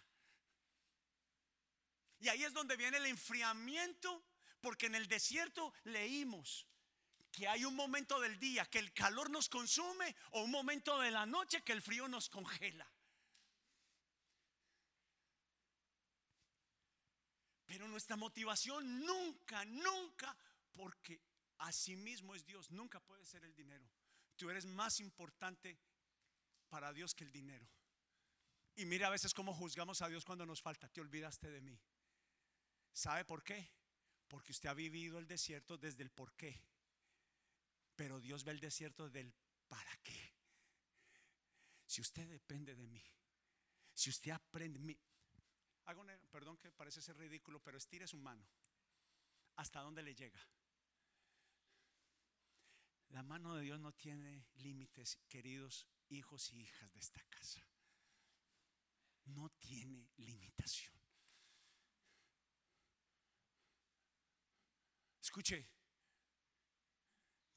[2.20, 4.24] Y ahí es donde viene el enfriamiento,
[4.62, 6.68] porque en el desierto leímos
[7.32, 11.12] que hay un momento del día que el calor nos consume o un momento de
[11.12, 12.88] la noche que el frío nos congela.
[17.66, 20.36] Pero nuestra motivación nunca, nunca,
[20.74, 21.22] porque
[21.60, 23.90] así mismo es Dios, nunca puede ser el dinero.
[24.36, 25.80] Tú eres más importante
[26.68, 27.66] para Dios que el dinero.
[28.76, 30.90] Y mira a veces cómo juzgamos a Dios cuando nos falta.
[30.90, 31.80] Te olvidaste de mí.
[32.94, 33.70] ¿Sabe por qué?
[34.28, 36.62] Porque usted ha vivido el desierto desde el por qué.
[37.96, 39.34] Pero Dios ve el desierto del
[39.68, 40.34] para qué.
[41.86, 43.04] Si usted depende de mí,
[43.94, 44.98] si usted aprende,
[45.86, 48.48] hago perdón que parece ser ridículo, pero estire su mano.
[49.58, 50.40] ¿Hasta dónde le llega?
[53.10, 57.66] La mano de Dios no tiene límites, queridos hijos y hijas de esta casa
[59.26, 60.96] no tiene limitación.
[65.22, 65.70] Escuche,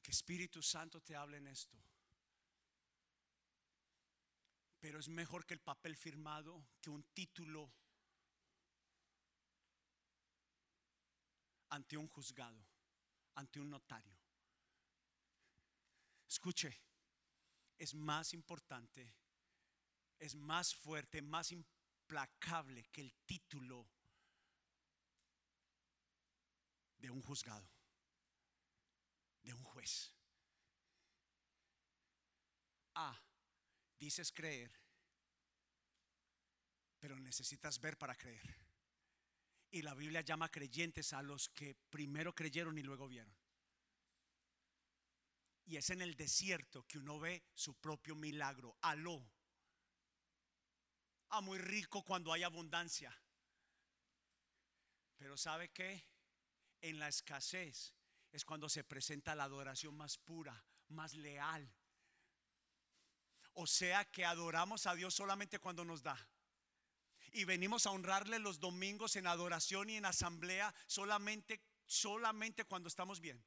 [0.05, 1.75] que Espíritu Santo te hable en esto.
[4.79, 7.73] Pero es mejor que el papel firmado, que un título
[11.69, 12.63] ante un juzgado,
[13.33, 14.15] ante un notario.
[16.27, 16.79] Escuche,
[17.79, 19.11] es más importante
[20.19, 23.87] es más fuerte, más implacable que el título
[26.97, 27.69] de un juzgado,
[29.45, 30.11] de un juez.
[32.95, 33.17] Ah,
[33.99, 34.71] dices creer,
[36.99, 38.55] pero necesitas ver para creer.
[39.71, 43.35] Y la Biblia llama creyentes a los que primero creyeron y luego vieron.
[45.65, 48.77] Y es en el desierto que uno ve su propio milagro.
[48.81, 49.27] Aló,
[51.29, 53.15] a muy rico cuando hay abundancia.
[55.17, 56.05] Pero ¿sabe qué?
[56.81, 57.93] En la escasez
[58.35, 61.73] es cuando se presenta la adoración más pura, más leal.
[63.53, 66.17] O sea que adoramos a Dios solamente cuando nos da.
[67.31, 73.21] Y venimos a honrarle los domingos en adoración y en asamblea solamente solamente cuando estamos
[73.21, 73.41] bien.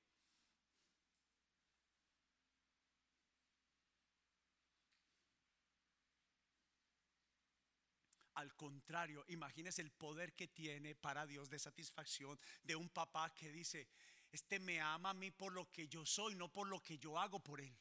[8.35, 13.51] Al contrario, imagínese el poder que tiene para Dios de satisfacción de un papá que
[13.51, 13.89] dice,
[14.33, 17.19] este me ama a mí por lo que yo soy, no por lo que yo
[17.19, 17.77] hago por él.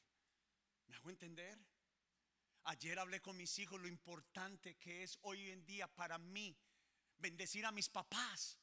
[0.87, 1.57] ¿Me hago entender?
[2.63, 6.57] Ayer hablé con mis hijos lo importante que es hoy en día para mí
[7.17, 8.59] bendecir a mis papás.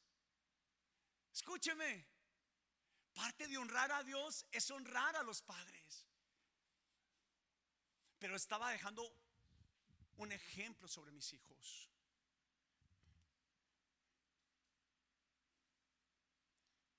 [1.33, 2.07] Escúcheme,
[3.13, 6.05] parte de honrar a Dios es honrar a los padres.
[8.19, 9.11] Pero estaba dejando
[10.17, 11.89] un ejemplo sobre mis hijos.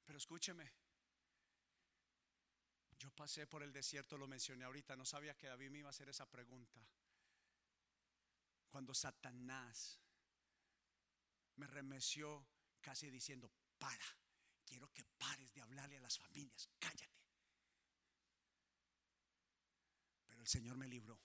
[0.07, 0.73] Pero escúcheme,
[2.99, 5.91] yo pasé por el desierto, lo mencioné ahorita, no sabía que David me iba a
[5.91, 6.81] hacer esa pregunta.
[8.71, 10.01] Cuando Satanás
[11.57, 12.47] me remeció
[12.81, 14.07] casi diciendo, para,
[14.65, 17.21] quiero que pares de hablarle a las familias, cállate.
[20.27, 21.21] Pero el Señor me libró.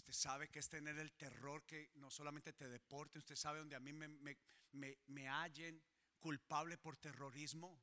[0.00, 3.76] Usted sabe que es tener el terror que no solamente te deporte, usted sabe donde
[3.76, 5.82] a mí me, me, me, hallen
[6.18, 7.78] culpable por terrorismo.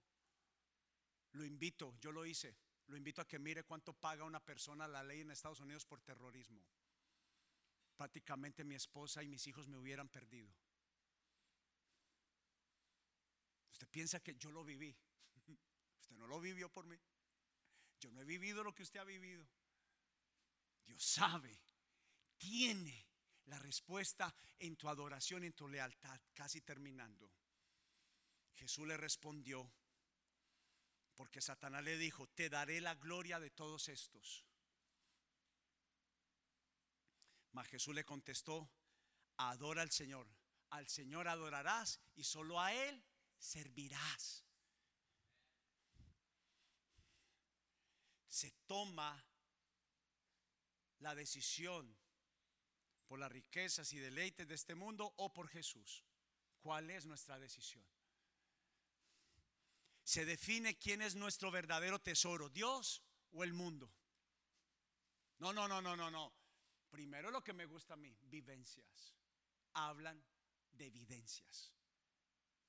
[1.33, 2.57] Lo invito, yo lo hice.
[2.87, 6.01] lo invito a que mire cuánto paga una persona la ley en Estados Unidos por
[6.01, 6.65] terrorismo.
[7.95, 10.51] Prácticamente mi esposa y mis hijos me hubieran perdido.
[13.73, 14.97] Usted piensa que yo lo viví.
[16.01, 16.99] Usted no lo vivió por mí.
[17.99, 19.47] Yo no he vivido lo que usted ha vivido.
[20.87, 21.59] Dios sabe,
[22.37, 23.07] tiene
[23.45, 26.19] la respuesta en tu adoración, en tu lealtad.
[26.33, 27.31] Casi terminando.
[28.55, 29.71] Jesús le respondió,
[31.15, 34.45] porque Satanás le dijo, te daré la gloria de todos estos.
[37.51, 38.69] Mas Jesús le contestó,
[39.37, 40.27] adora al Señor.
[40.69, 43.03] Al Señor adorarás y solo a Él
[43.37, 44.43] servirás.
[48.27, 49.25] Se toma
[50.99, 51.96] la decisión
[53.07, 56.03] por las riquezas y deleites de este mundo o por Jesús.
[56.59, 57.85] ¿Cuál es nuestra decisión?
[60.03, 63.01] Se define quién es nuestro verdadero tesoro, Dios
[63.31, 63.91] o el mundo.
[65.39, 66.33] No, no, no, no, no, no.
[66.89, 69.15] Primero lo que me gusta a mí, vivencias.
[69.73, 70.23] Hablan
[70.71, 71.73] de evidencias,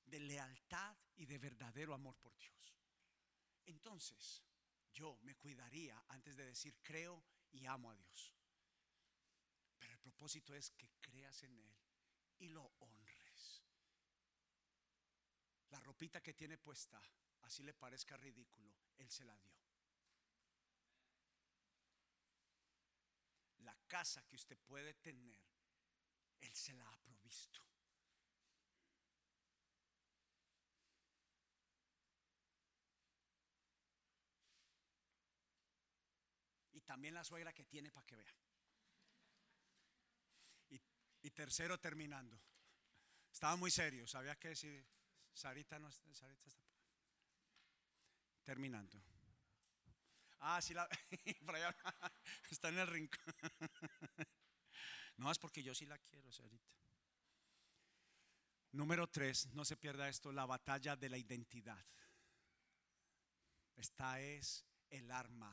[0.05, 2.77] de lealtad y de verdadero amor por Dios.
[3.67, 4.43] Entonces,
[4.93, 8.38] yo me cuidaría antes de decir creo y amo a Dios.
[10.09, 11.77] Propósito es que creas en Él
[12.39, 13.63] y lo honres.
[15.69, 16.99] La ropita que tiene puesta,
[17.43, 19.53] así le parezca ridículo, Él se la dio.
[23.59, 25.39] La casa que usted puede tener,
[26.41, 27.61] Él se la ha provisto.
[36.73, 38.48] Y también la suegra que tiene para que vea.
[41.23, 42.41] Y, tercero, terminando.
[43.33, 44.85] Estaba muy serio, sabía que si
[45.33, 46.65] Sarita no Sarita está.
[48.43, 49.03] Terminando.
[50.41, 50.89] Ah, sí, la,
[52.51, 53.35] está en el rincón.
[55.19, 56.73] No, es porque yo sí la quiero, Sarita.
[58.71, 61.85] Número tres, no se pierda esto, la batalla de la identidad.
[63.75, 65.53] Esta es el arma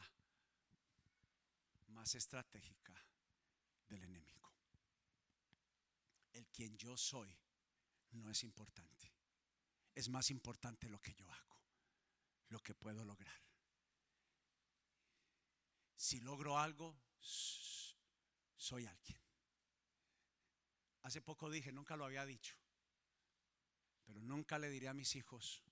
[1.87, 2.93] más estratégica
[3.87, 4.44] del enemigo.
[6.35, 7.33] El quien yo soy
[8.11, 9.13] no es importante.
[9.93, 11.57] Es más importante lo que yo hago,
[12.49, 13.41] lo que puedo lograr.
[15.95, 16.93] Si logro algo,
[18.57, 19.17] soy alguien.
[21.03, 22.57] Hace poco dije, nunca lo había dicho,
[24.03, 25.63] pero nunca le diré a mis hijos,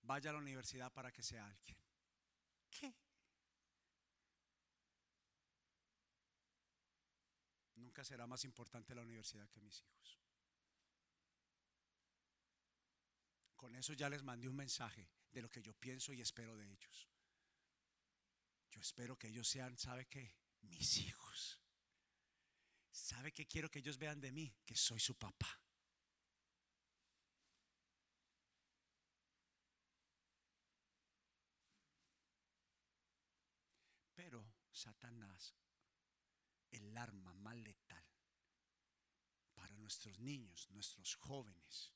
[0.00, 1.76] vaya a la universidad para que sea alguien.
[2.70, 2.94] ¿Qué?
[8.04, 10.18] Será más importante la universidad que mis hijos.
[13.56, 16.70] Con eso ya les mandé un mensaje de lo que yo pienso y espero de
[16.70, 17.08] ellos.
[18.70, 20.32] Yo espero que ellos sean, ¿sabe qué?
[20.62, 21.60] Mis hijos.
[22.90, 24.54] ¿Sabe qué quiero que ellos vean de mí?
[24.64, 25.60] Que soy su papá.
[34.14, 35.56] Pero Satanás,
[36.70, 37.87] el arma más letal
[39.88, 41.94] nuestros niños, nuestros jóvenes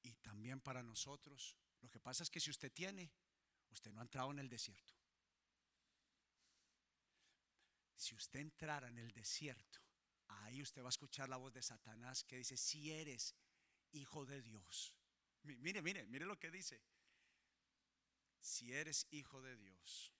[0.00, 3.10] y también para nosotros, lo que pasa es que si usted tiene,
[3.70, 4.94] usted no ha entrado en el desierto.
[7.96, 9.80] Si usted entrara en el desierto,
[10.28, 13.34] ahí usted va a escuchar la voz de Satanás que dice, si eres
[13.90, 14.94] hijo de Dios.
[15.42, 16.80] Mire, mire, mire lo que dice.
[18.38, 20.12] Si eres hijo de Dios.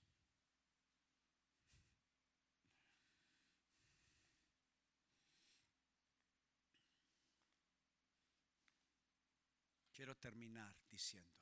[10.17, 11.41] Terminar diciendo,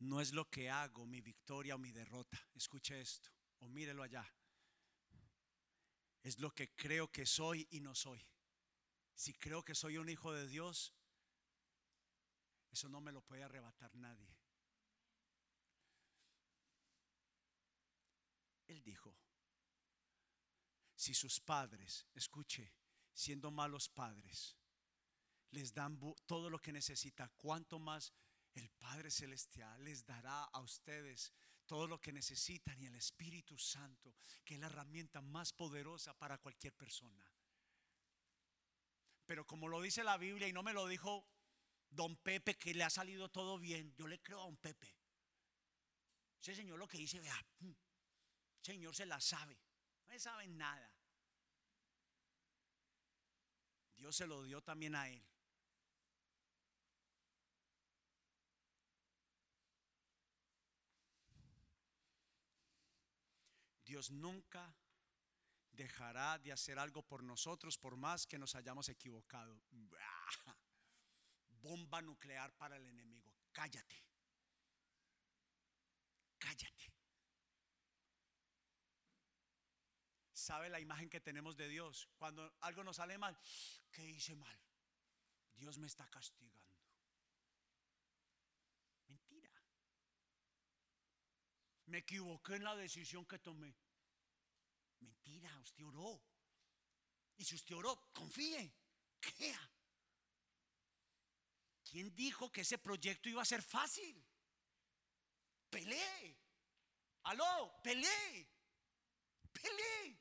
[0.00, 2.38] no es lo que hago, mi victoria o mi derrota.
[2.54, 3.30] Escuche esto
[3.60, 4.24] o mírelo allá.
[6.22, 8.24] Es lo que creo que soy y no soy.
[9.14, 10.94] Si creo que soy un hijo de Dios,
[12.70, 14.36] eso no me lo puede arrebatar nadie.
[18.66, 19.16] Él dijo,
[20.96, 22.72] si sus padres, escuche,
[23.12, 24.56] siendo malos padres,
[25.54, 28.12] les dan todo lo que necesita, cuánto más
[28.54, 31.32] el Padre Celestial les dará a ustedes
[31.66, 36.38] todo lo que necesitan y el Espíritu Santo, que es la herramienta más poderosa para
[36.38, 37.24] cualquier persona.
[39.24, 41.26] Pero como lo dice la Biblia y no me lo dijo
[41.88, 44.94] don Pepe, que le ha salido todo bien, yo le creo a don Pepe.
[46.40, 47.72] Ese señor lo que dice, vea, mm,
[48.60, 49.58] señor se la sabe,
[50.06, 50.92] no sabe nada.
[53.96, 55.24] Dios se lo dio también a él.
[63.84, 64.74] Dios nunca
[65.70, 69.60] dejará de hacer algo por nosotros por más que nos hayamos equivocado.
[71.48, 73.32] Bomba nuclear para el enemigo.
[73.52, 74.02] Cállate.
[76.38, 76.92] Cállate.
[80.32, 82.06] ¿Sabe la imagen que tenemos de Dios?
[82.18, 83.38] Cuando algo nos sale mal,
[83.90, 84.58] ¿qué hice mal?
[85.54, 86.76] Dios me está castigando.
[89.08, 89.50] Mentira.
[91.86, 93.74] Me equivoqué en la decisión que tomé.
[95.00, 96.22] Mentira, usted oró.
[97.36, 98.72] Y si usted oró, confíe,
[99.20, 99.70] crea.
[101.84, 104.24] ¿Quién dijo que ese proyecto iba a ser fácil?
[105.68, 106.38] Pelee.
[107.24, 108.48] Aló, pelee.
[109.52, 110.18] Pelee.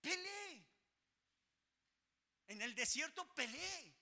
[0.00, 0.66] Pelee.
[2.48, 3.95] En el desierto pelee.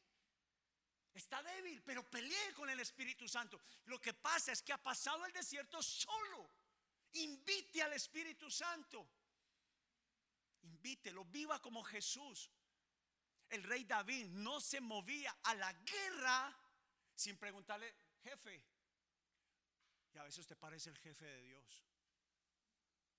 [1.15, 3.61] Está débil, pero pelee con el Espíritu Santo.
[3.85, 6.51] Lo que pasa es que ha pasado el desierto solo.
[7.13, 9.09] Invite al Espíritu Santo.
[10.63, 12.51] Invítelo, viva como Jesús.
[13.49, 16.59] El rey David no se movía a la guerra
[17.15, 17.95] sin preguntarle,
[18.25, 18.61] jefe.
[20.13, 21.85] Y a veces usted parece el jefe de Dios.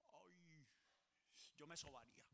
[0.10, 0.66] Ay,
[1.56, 2.25] yo me sobaría.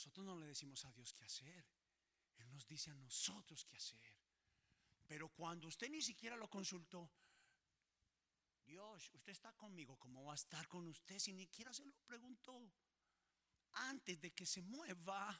[0.00, 1.62] Nosotros no le decimos a Dios qué hacer.
[2.38, 4.16] Él nos dice a nosotros qué hacer.
[5.06, 7.12] Pero cuando usted ni siquiera lo consultó,
[8.64, 11.92] Dios, usted está conmigo, ¿cómo va a estar con usted si ni siquiera se lo
[12.06, 12.72] preguntó?
[13.72, 15.38] Antes de que se mueva,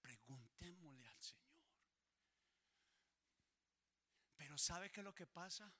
[0.00, 1.66] preguntémosle al Señor.
[4.36, 5.74] Pero ¿sabe qué es lo que pasa?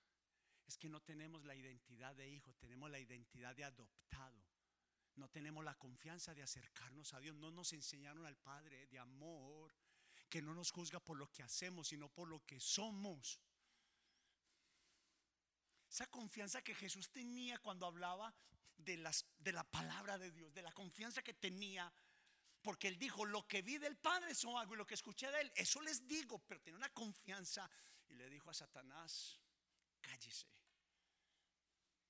[0.66, 4.51] Es que no tenemos la identidad de hijo, tenemos la identidad de adoptado.
[5.16, 7.36] No tenemos la confianza de acercarnos a Dios.
[7.36, 9.74] No nos enseñaron al Padre de amor,
[10.28, 13.40] que no nos juzga por lo que hacemos, sino por lo que somos.
[15.90, 18.34] Esa confianza que Jesús tenía cuando hablaba
[18.78, 21.92] de, las, la palabra de Dios, de la confianza que tenía,
[22.62, 25.42] porque él dijo, lo que vi del Padre eso hago y lo que escuché de
[25.42, 27.70] él, eso les digo, pero tenía una confianza
[28.08, 29.38] y le dijo a Satanás,
[30.00, 30.46] cállese,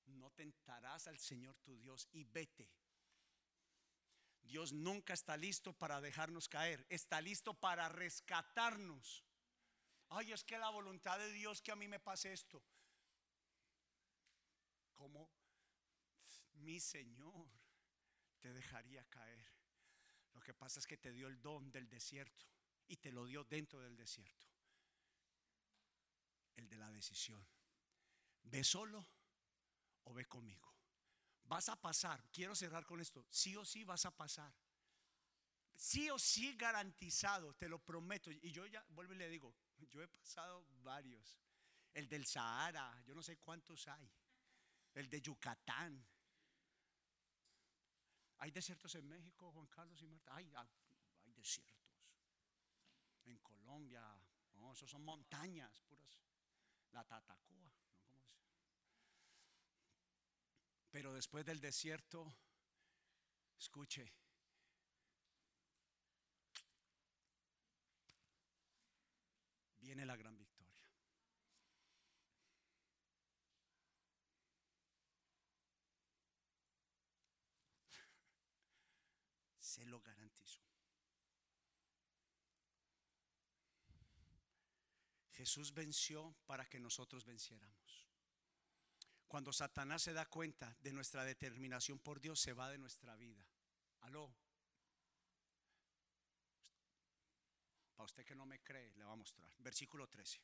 [0.05, 2.69] no tentarás al Señor tu Dios y vete.
[4.43, 9.23] Dios nunca está listo para dejarnos caer, está listo para rescatarnos.
[10.09, 12.63] Ay, es que la voluntad de Dios que a mí me pase esto
[14.93, 15.29] como
[16.53, 17.49] mi Señor
[18.39, 19.45] te dejaría caer.
[20.33, 22.45] Lo que pasa es que te dio el don del desierto
[22.87, 24.47] y te lo dio dentro del desierto.
[26.55, 27.45] El de la decisión.
[28.43, 29.05] ¿Ve solo
[30.03, 30.72] o ve conmigo?
[31.45, 34.53] Vas a pasar, quiero cerrar con esto, sí o sí vas a pasar.
[35.75, 38.31] Sí o sí garantizado, te lo prometo.
[38.31, 39.53] Y yo ya, vuelvo y le digo,
[39.89, 41.39] yo he pasado varios.
[41.93, 44.09] El del Sahara, yo no sé cuántos hay
[44.95, 46.05] el de Yucatán.
[48.37, 50.35] Hay desiertos en México, Juan Carlos y Marta.
[50.35, 51.73] Hay, hay desiertos.
[53.25, 54.03] En Colombia,
[54.53, 56.19] no, esos son montañas puras.
[56.91, 57.71] La Tatacoa,
[60.93, 62.37] Pero después del desierto,
[63.57, 64.13] escuche,
[69.79, 70.77] viene la gran victoria.
[79.59, 80.61] Se lo garantizo.
[85.31, 88.02] Jesús venció para que nosotros venciéramos.
[89.33, 93.43] Cuando Satanás se da cuenta de nuestra determinación por Dios, se va de nuestra vida.
[94.01, 94.31] Aló.
[97.95, 99.51] Para usted que no me cree, le va a mostrar.
[99.57, 100.39] Versículo 13.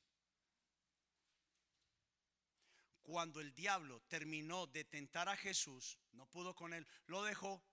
[3.03, 7.63] Cuando el diablo terminó de tentar a Jesús, no pudo con él, lo dejó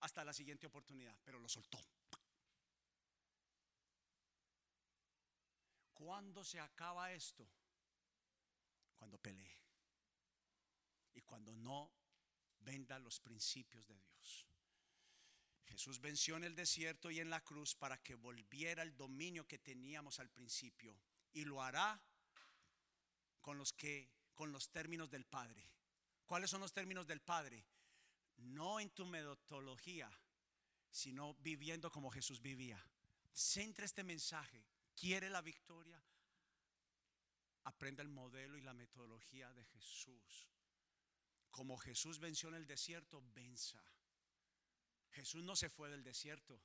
[0.00, 1.80] hasta la siguiente oportunidad, pero lo soltó.
[5.94, 7.48] ¿Cuándo se acaba esto?
[8.98, 9.67] Cuando pelee
[11.18, 11.92] y cuando no
[12.60, 14.46] venda los principios de Dios.
[15.64, 19.58] Jesús venció en el desierto y en la cruz para que volviera el dominio que
[19.58, 20.98] teníamos al principio
[21.32, 22.00] y lo hará
[23.40, 25.68] con los que con los términos del Padre.
[26.24, 27.66] ¿Cuáles son los términos del Padre?
[28.38, 30.10] no en tu metodología,
[30.90, 32.82] sino viviendo como Jesús vivía.
[33.32, 34.64] Centra este mensaje.
[34.94, 36.00] ¿Quiere la victoria?
[37.64, 40.48] Aprenda el modelo y la metodología de Jesús.
[41.50, 43.82] Como Jesús venció en el desierto, venza.
[45.10, 46.60] Jesús no se fue del desierto.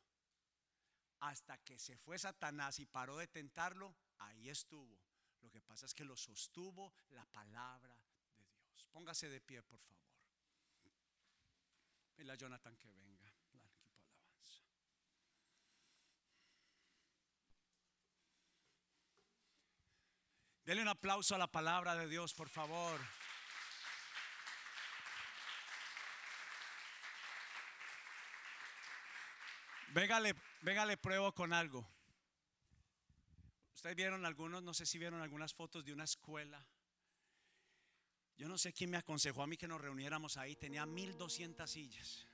[1.19, 4.99] Hasta que se fue Satanás y paró de tentarlo, ahí estuvo.
[5.41, 7.95] Lo que pasa es que lo sostuvo la palabra
[8.38, 8.86] de Dios.
[8.91, 10.03] Póngase de pie, por favor.
[12.17, 14.63] Y la Jonathan que venga, el equipo alabanza.
[20.63, 22.99] Dele un aplauso a la palabra de Dios, por favor.
[29.94, 31.88] Véngale, véngale pruebo con algo.
[33.76, 36.66] Ustedes vieron algunos, no sé si vieron algunas fotos de una escuela.
[38.38, 40.56] Yo no sé quién me aconsejó a mí que nos reuniéramos ahí.
[40.56, 42.28] Tenía 1200 sillas.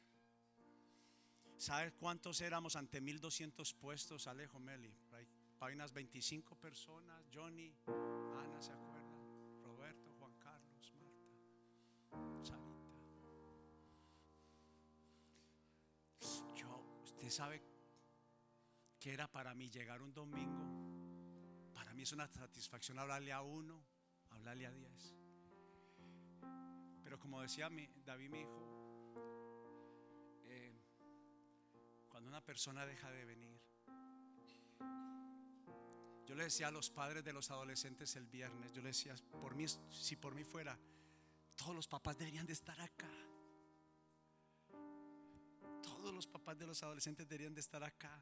[1.58, 4.28] ¿Sabes cuántos éramos ante 1200 puestos?
[4.28, 4.96] Alejo Meli.
[5.60, 7.22] Unas 25 personas.
[7.34, 8.99] Johnny, Ana, ¿se acuerdan?
[17.30, 17.62] Usted sabe
[19.00, 21.72] que era para mí llegar un domingo.
[21.76, 23.86] Para mí es una satisfacción hablarle a uno,
[24.32, 25.16] hablarle a diez.
[27.04, 29.14] Pero como decía mi, David, mi hijo,
[30.46, 30.74] eh,
[32.10, 33.62] cuando una persona deja de venir,
[36.26, 39.54] yo le decía a los padres de los adolescentes el viernes, yo le decía, por
[39.54, 40.80] mí, si por mí fuera,
[41.56, 43.29] todos los papás deberían de estar acá.
[46.20, 48.22] Los papás de los adolescentes deberían de estar acá.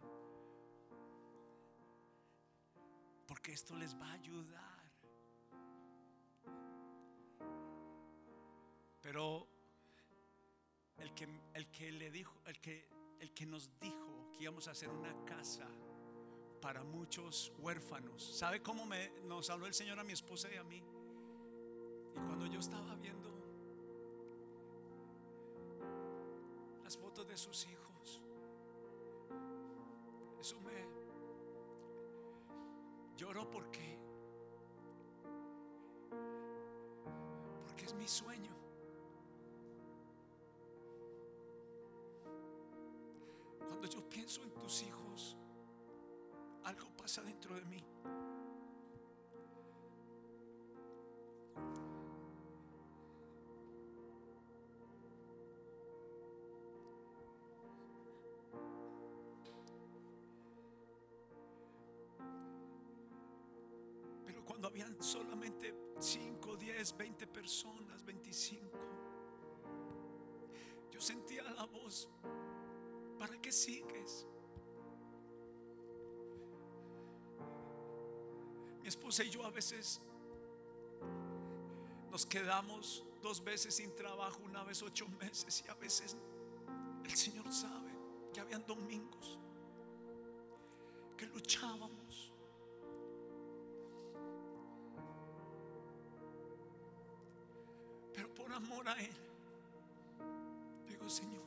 [3.25, 4.93] Porque esto les va a ayudar.
[9.01, 9.47] Pero
[10.99, 12.87] el que, el que le dijo, el que,
[13.19, 15.67] el que nos dijo que íbamos a hacer una casa
[16.61, 18.37] para muchos huérfanos.
[18.37, 20.83] ¿Sabe cómo me, nos habló el Señor a mi esposa y a mí?
[22.15, 23.36] Y cuando yo estaba viendo
[26.87, 28.21] las fotos de sus hijos,
[30.39, 30.87] eso me
[33.17, 33.99] lloró porque
[37.65, 38.55] porque es mi sueño.
[43.67, 45.35] Cuando yo pienso en tus hijos,
[46.63, 47.83] algo pasa dentro de mí.
[64.99, 68.77] Solamente 5, 10, 20 personas, 25,
[70.91, 72.09] yo sentía la voz,
[73.17, 74.25] ¿para qué sigues?
[78.81, 80.01] Mi esposa y yo a veces
[82.09, 86.17] nos quedamos dos veces sin trabajo, una vez ocho meses y a veces
[87.03, 87.91] el Señor sabe
[88.33, 89.37] que habían domingos
[91.17, 92.31] que luchábamos.
[98.17, 99.13] Pero por amor a Él,
[100.89, 101.43] digo Señor,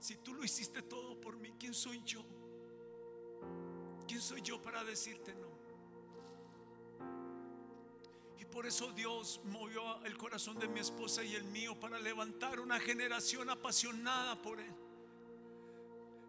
[0.00, 2.24] si tú lo hiciste todo por mí, ¿quién soy yo?
[4.08, 5.46] ¿Quién soy yo para decirte no?
[8.40, 12.58] Y por eso Dios movió el corazón de mi esposa y el mío para levantar
[12.58, 14.74] una generación apasionada por Él.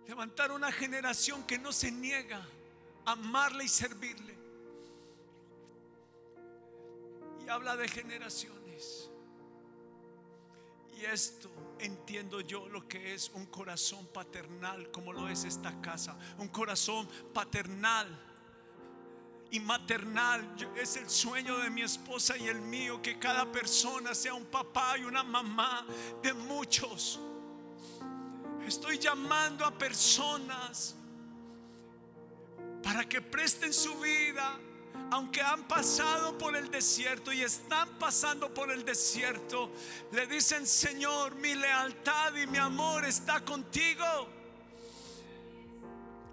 [0.08, 2.48] Levantar una generación que no se niega
[3.06, 4.41] a amarle y servirle.
[7.44, 9.10] Y habla de generaciones.
[10.98, 16.18] Y esto entiendo yo lo que es un corazón paternal, como lo es esta casa.
[16.38, 18.08] Un corazón paternal
[19.50, 20.56] y maternal.
[20.76, 24.98] Es el sueño de mi esposa y el mío que cada persona sea un papá
[24.98, 25.86] y una mamá
[26.22, 27.20] de muchos.
[28.66, 30.96] Estoy llamando a personas
[32.84, 34.60] para que presten su vida
[35.12, 39.70] aunque han pasado por el desierto y están pasando por el desierto,
[40.12, 44.06] le dicen, Señor, mi lealtad y mi amor está contigo.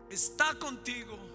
[0.09, 1.28] Está contigo.